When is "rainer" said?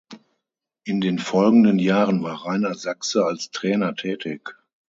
2.47-2.73